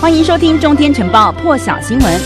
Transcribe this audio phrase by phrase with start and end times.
[0.00, 2.20] 欢迎收听《中天晨报》破晓新闻。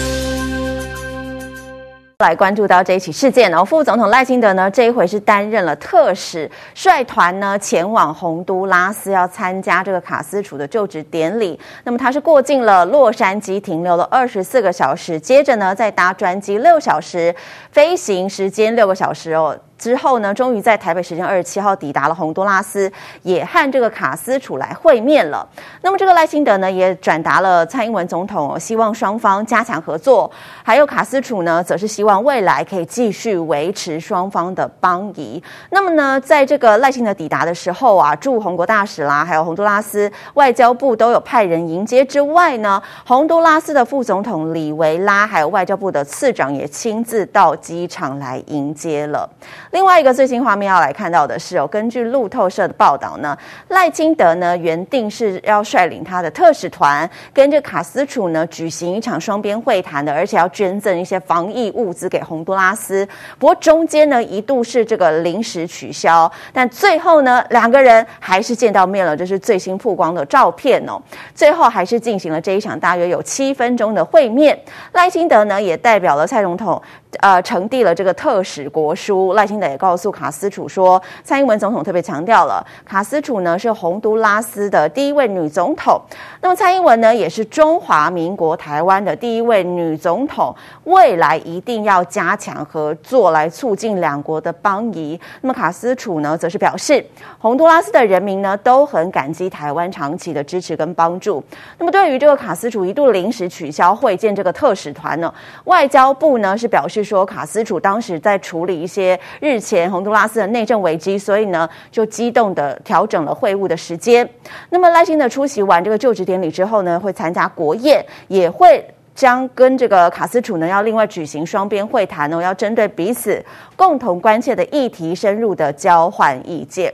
[2.19, 11.59] 来关注到这一起事件哦，副总统赖清德呢，这一回是担任了特使，率团呢前往洪都拉斯，要参加这个卡斯楚的就职典礼。
[11.85, 17.35] 那么他是过境了洛杉矶，停留了二十四个小时，接着呢再搭专机六小时，
[17.71, 19.59] 飞行时间六个小时哦。
[19.83, 22.91] 之后呢，终于在台北时间二十七号抵达了洪都拉斯，
[23.23, 25.45] 也和这个卡斯楚来会面了。
[25.81, 30.31] 那么这个赖清德呢，也转达了蔡英文总统希望双方加强合作，
[30.63, 35.43] 还有卡斯楚呢，则是希望未来可以继续维持双方的邦谊。
[35.71, 49.29] 那么呢，在这个赖清德抵达的时候啊，驻洪国大使啦，还有洪都拉斯外交部都有派人迎接之外呢，洪都拉斯的副总统李维拉，还有外交部的次长也亲自到机场来迎接了。
[49.73, 53.37] 另外一个最新画面要来看到的是哦，根据路透社的报道呢，
[53.69, 63.09] 赖清德呢原定是要率领他的特使团跟这卡斯楚呢举行一场双边会谈的，而且要捐赠一些防疫物资给洪都拉斯。
[63.39, 71.01] 不过中间呢一度是这个临时取消，但最后呢两个人还是见到面了，这是最新曝光的照片哦。
[71.35, 74.59] 最后还是进行了这一场大约有七分钟的会面。
[74.93, 76.81] 赖清德呢也代表了蔡总统。
[77.21, 86.01] 呃，呈递了这个特使国书，赖清也告诉卡斯楚说，蔡英文总统特别强调了，卡斯楚呢是洪都拉斯的第一位女总统，
[86.41, 95.21] 那么蔡英文呢也是中华民国台湾的第一位女总统，未来一定要加强合作，来促进两国的邦谊。
[95.43, 97.05] 那么卡斯楚呢，则是表示，
[97.39, 101.45] 洪都拉斯的人民呢都很感激台湾长期的支持跟帮助。
[101.79, 105.33] 那么对于这个卡斯楚一度临时取消会见这个特使团呢，
[105.65, 107.03] 外交部呢是表示。
[107.03, 114.27] 说卡斯楚当时在处理一些日日前洪都拉斯的内政危机，所以呢就激动的调整了会晤的时间。
[114.71, 118.83] 那么赖清德出席完这个就职典礼之后呢，会参加国宴，也会
[119.15, 123.45] 将跟这个卡斯楚呢要另外举行双边会谈哦，要针对彼此
[123.77, 126.91] 共同关切的议题深入的交换意见。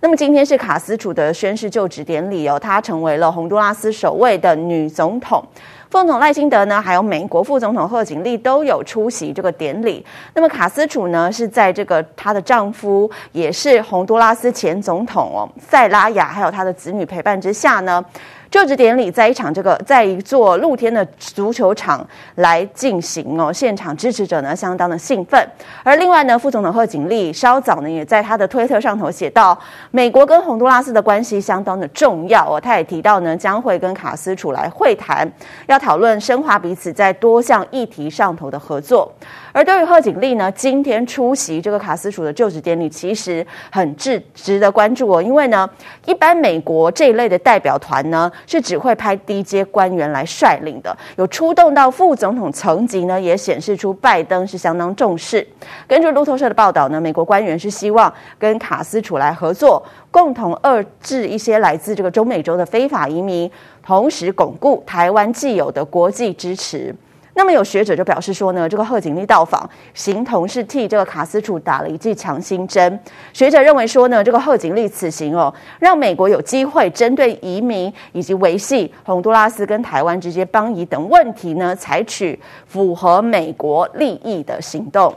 [0.00, 5.44] 那么今天是卡斯楚的宣誓就职典礼哦，她成为了洪都拉斯首位的女总统。
[5.88, 10.04] 副总统赖清德呢，还有美国副总统贺锦丽都有出席这个典礼。
[10.34, 18.04] 那么卡斯楚呢，是在这个她的丈夫，也是洪都拉斯前总统哦，塞拉雅，还有他的子女陪伴之下呢。
[18.50, 25.46] 就职典礼在一场这个在一座露天的足球场来进行哦，现场支持者呢相当的兴奋。
[25.82, 29.58] 而另外呢，副总统贺锦丽稍早呢也在他的推特上头写到，
[29.90, 32.60] 美国跟洪都拉斯的关系相当的重要哦。
[32.60, 35.30] 他也提到呢，将会跟卡斯楚来会谈，
[35.66, 39.12] 要讨论深化彼此在多项议题上头的合作。
[39.52, 45.68] 而对于贺锦丽呢，今天出席这个卡斯楚的就职典礼，其实很值值得关注哦，因为呢，
[46.04, 48.30] 一般美国这一类的代表团呢。
[48.46, 55.46] 是只会派低阶官员来率领的，有出动到副总统层级呢，也显示出拜登是相当重视。
[55.86, 63.50] 根据路透社的报道呢，美国官员是希望跟卡斯楚来合作，共同遏制一些来自这个中美洲的非法移民，
[63.84, 66.94] 同时巩固台湾既有的国际支持。
[67.38, 72.98] 那么有学者就表示说呢，这个贺锦丽到访，形同是替这个卡斯楚打了一剂强心针。
[73.34, 85.14] 学者认为说呢，这个贺锦丽此行哦，让美国有机会针对移民以及维系洪都拉斯跟台湾之间邦谊等问题呢，采取符合美国利益的行动。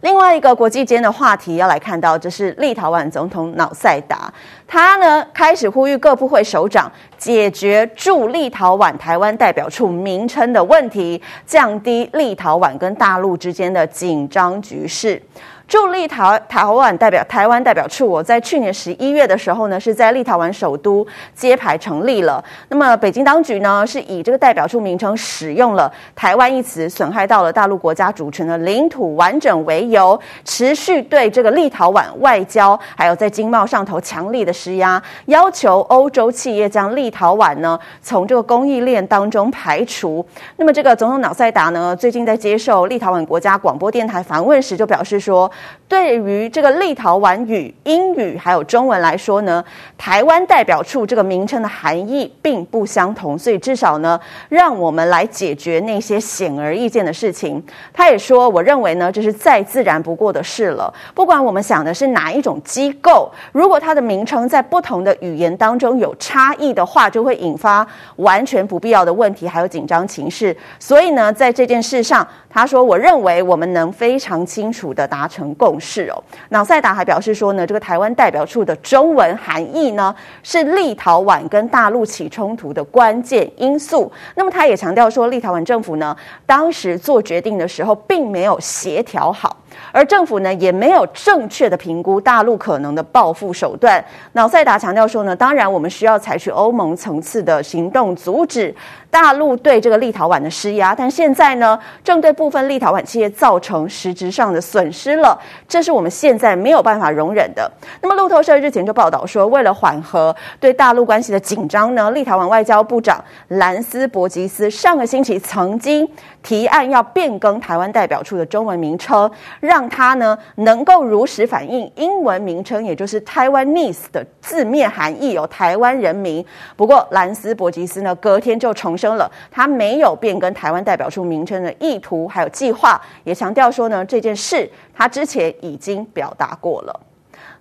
[0.00, 4.32] 另外一个国际间的话题要来看到，就是立陶宛总统瑙塞达，
[4.66, 15.20] 他呢开始呼吁各部会首长解决驻立陶宛台湾代表处名称的问题，降低立陶宛跟大陆之间的紧张局势。
[15.68, 22.42] 驻立陶台湾代表台湾代表处，我在去年十一月的时候呢，是在立陶宛首都揭牌成立了。
[22.70, 40.24] 那么北京当局呢，是以这个代表处名称使用了“台湾”一词，损害到了大陆国家主权的领土完整为由，持续对这个立陶宛外交还有在经贸上头强力的施压，要求欧洲企业将立陶宛呢从这个供应链当中排除。
[40.56, 45.50] 那么这个总统瑙塞达呢，最近在接受立陶宛国家广播电台访问时就表示说。
[45.88, 49.64] 对于这个立陶宛语、英语还有中文来说呢，
[49.96, 54.20] 台湾代表处这个名称的含义并不相同，所以至少呢，
[54.50, 57.62] 让我们来解决那些显而易见的事情。
[57.90, 60.92] 他也说，我认为呢，这是再自然不过的事了。
[61.14, 70.54] 不管我们想的是哪一种机构，如果它的名称在不同的语言当中有差异的话，就会引发完全不必要的问题，还有紧张情势。
[70.78, 75.47] 所以呢，在这件事上，他说，我认为我们能非常清楚地达成。
[75.54, 76.22] 共识哦。
[76.50, 84.10] 那塞达还表示说呢，这个台湾代表处的中文含义呢，是立陶宛跟大陆起冲突的关键因素。
[84.34, 86.16] 那么他也强调说，立陶宛政府呢，
[86.46, 89.56] 当时做决定的时候，并没有协调好。
[89.92, 94.04] 而政府呢，也没有正确的评估大陆可能的报复手段。
[94.32, 98.74] 瑙塞达强调说呢，当然我们需要采取欧盟层次的行动，阻止
[99.10, 100.94] 大陆对这个立陶宛的施压。
[100.94, 107.70] 但现在呢，正对部分立陶宛企业造成实质上的损失了，这是我们现在没有办法容忍的。
[108.02, 116.08] 那么路透社日前就报道说，为了缓和对大陆关系的紧张呢，立陶宛外交部长兰斯伯吉斯上个星期曾经
[116.42, 119.30] 提案要变更台湾代表处的中文名称。
[119.68, 126.42] 让他呢能够如实反映英文名称，也就是 Taiwanese 的字面含义，有台湾人民。
[126.74, 137.00] 不过兰斯伯吉斯呢隔天就重申了，他没有变更台湾代表处名称的意图，还有计划，也强调说呢这件事他之前已经表达过了。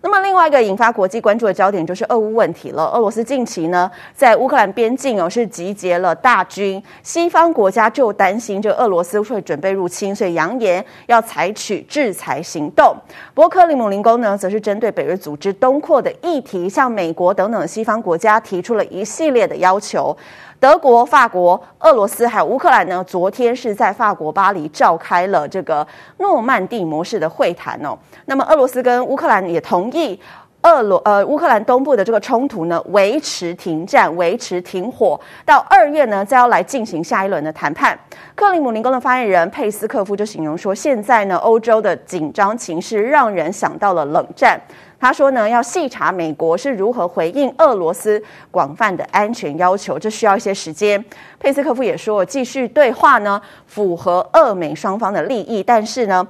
[0.08, 2.86] 那么另外一个引发国际关注的焦点就是俄乌问题了。
[2.94, 12.96] 俄罗斯近期呢，在乌克兰边境哦是集结了大军，西方国家就担心这俄罗斯会准备入侵，所以扬言要采取制裁行动。
[13.34, 20.16] 不过克里姆林宫呢，则是针对北约组织东扩的议题，向美国等等西方国家提出了一系列的要求。
[20.60, 25.86] 德国、法国、俄罗斯还有乌克兰呢，昨天是在法国巴黎召开了这个
[26.18, 27.96] 诺曼底模式的会谈哦。
[28.26, 30.20] 那么俄罗斯跟乌克兰也同意，
[30.64, 37.98] 俄罗呃乌克兰东部的这个冲突呢，维持停战、维持停火，到二月呢，再要来进行下一轮的谈判。
[38.36, 44.60] 克里姆林宫的发言人佩斯科夫就形容说，现在呢，欧洲的紧张情势让人想到了冷战。
[45.00, 51.04] 他说呢，要细查美国是如何回应俄罗斯广泛的安全要求，这需要一些时间。
[51.40, 56.28] 佩斯科夫也说，继续对话呢，符合俄美双方的利益，但是呢，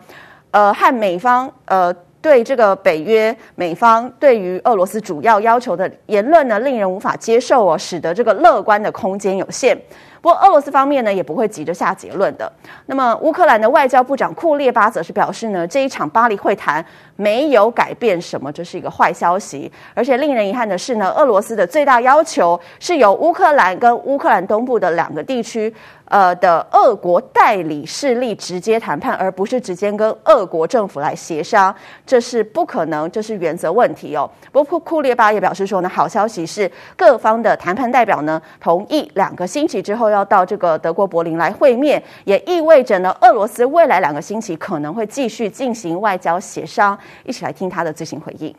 [0.52, 9.78] 呃，和美方呃对这个北约美方对于俄罗斯主要要求的言论呢，令人无法接受哦，使得这个乐观的空间有限。
[10.22, 12.52] 不过，俄罗斯方面呢也不会急着下结论的。
[12.88, 16.84] 那么，乌克兰的外交部长库列巴则是表示呢，这一场巴黎会谈
[17.16, 19.72] 没有改变什么，这是一个坏消息。
[19.94, 25.74] 而且令人遗憾的是呢，俄罗斯的最大要求是由乌克兰跟乌克兰东部的两个地区。
[26.10, 31.76] 呃的俄国代理势力直接谈判，而不是直接跟俄国政府来协商，
[32.06, 34.30] 这是不可能，这是原则问题哦。
[34.54, 46.98] 不过库列巴也表示说呢，好消息是各方的谈判代表呢同意两个星期之后要要到这个德国柏林来会面，也意味着呢俄罗斯未来两个星期可能会继续进行外交协商。
[47.24, 48.54] 一起来听他的最新回应。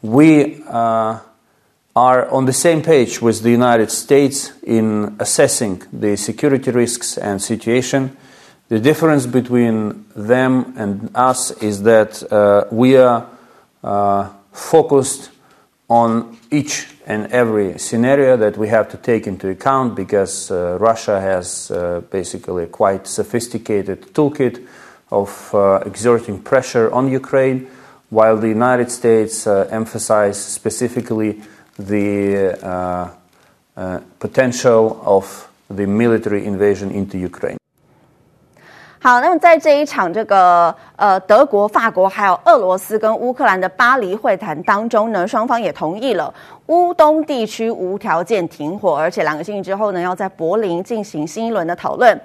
[0.00, 1.18] We, uh...
[1.92, 7.40] are on the same page with the United States in assessing the security risks and
[7.42, 8.10] situation.
[8.68, 13.26] The difference between them and us is that uh, we are
[13.82, 15.30] uh, focused
[15.90, 21.20] on each and every scenario that we have to take into account because uh, Russia
[21.20, 24.64] has uh, basically a quite sophisticated toolkit
[25.10, 27.68] of uh, exerting pressure on Ukraine,
[28.10, 31.42] while the United States uh, emphasizes specifically
[31.76, 33.10] the uh,
[33.76, 37.59] uh, potential of the military invasion into Ukraine.
[39.02, 46.32] 好，那么在这一场这个呃德国、法国还有俄罗斯跟乌克兰的巴黎会谈当中呢，双方也同意了
[46.66, 52.20] 乌东地区无条件停火，而且两个星期之后呢，要在柏林进行新一轮的讨论。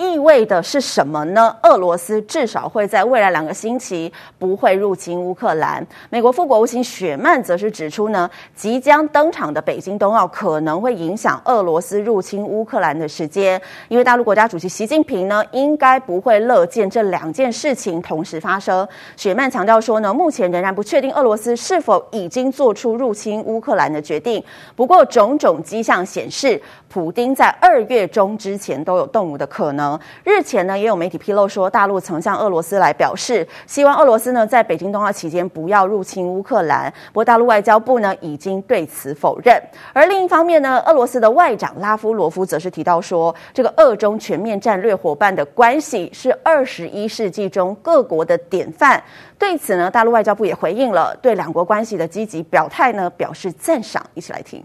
[0.00, 1.54] 意味的是什么呢？
[1.62, 5.86] 俄罗斯至少会在未来两个星期不会入侵乌克兰。
[6.08, 18.88] 美国副国务卿雪曼则是指出呢，即将登场的北京冬奥可能会影响俄罗斯入侵乌克兰的时间，因为大陆国家主席习近平呢，应该不会乐见这两件事情同时发生。
[19.18, 24.42] 雪曼强调说呢，目前仍然不确定俄罗斯是否已经做出入侵乌克兰的决定，
[24.74, 29.89] 不过种种迹象显示，普丁在二月中之前都有动武的可能。
[30.24, 36.92] 日前呢，也有媒体披露说，大陆曾向俄罗斯来表示，希望俄罗斯呢在北京冬奥期间不要入侵乌克兰。
[37.12, 39.60] 不过，大陆外交部呢已经对此否认。
[39.92, 49.02] 而另一方面呢，俄罗斯的外长拉夫罗夫则是提到说，这个俄中全面战略伙伴的关系是二十一世纪中各国的典范。
[49.38, 54.04] 对此呢，大陆外交部也回应了，对两国关系的积极表态呢表示赞赏。
[54.14, 54.62] 一起来听。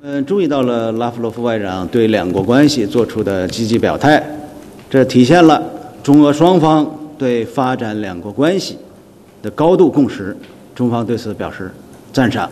[0.00, 4.24] 嗯，注意到了拉夫罗夫外长对两国关系做出的积极表态，
[4.88, 5.60] 这体现了
[6.04, 6.88] 中俄双方
[7.18, 8.78] 对发展两国关系
[9.42, 10.36] 的高度共识。
[10.72, 11.72] 中方对此表示
[12.12, 12.48] 赞赏。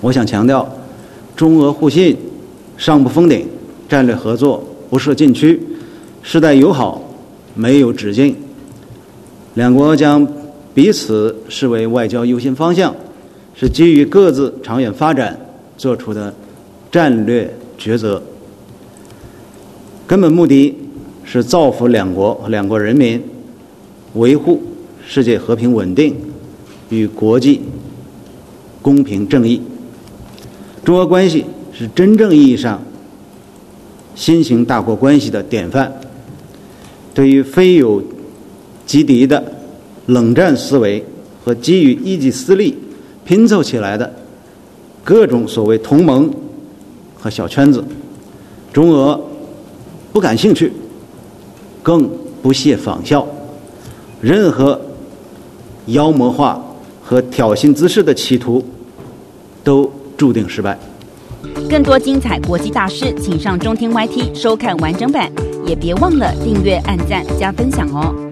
[0.00, 0.68] 我想强调，
[1.36, 2.16] 中俄互信
[2.76, 3.46] 上不封顶，
[3.88, 5.62] 战略合作不设禁区，
[6.22, 7.00] 世代友好
[7.54, 8.34] 没有止境。
[9.54, 10.26] 两国将
[10.74, 12.92] 彼此视为外交优先方向，
[13.54, 15.38] 是基于各自长远发展
[15.78, 16.34] 做出的
[16.92, 18.22] 战略抉择。
[20.06, 20.76] 根本目的
[21.24, 23.22] 是造福两国和两国人民，
[24.14, 24.62] 维护
[25.06, 26.14] 世界和平稳定
[26.90, 27.60] 与国际
[28.82, 29.62] 公平正义。
[30.84, 32.82] 中俄关系是真正意义上
[34.14, 35.92] 新型大国关系的典范。
[37.14, 38.02] 对于非友
[38.86, 39.52] 即敌的
[40.06, 41.04] 冷战思维
[41.44, 42.74] 和基于一己私利
[43.24, 44.10] 拼凑起来的
[45.08, 46.30] 各种所谓同盟
[47.18, 47.82] 和小圈子，
[48.74, 49.18] 中俄
[50.12, 50.70] 不感兴趣，
[51.82, 52.06] 更
[52.42, 53.26] 不屑仿效。
[54.20, 54.78] 任何
[55.86, 56.62] 妖魔化
[57.02, 58.62] 和挑衅滋事的企图，
[59.64, 60.78] 都注定失败。
[61.70, 65.32] 更多精彩国际大事，请上中天 YT 收看完整版。
[65.64, 68.27] 也别忘了订阅、按赞、加分享哦。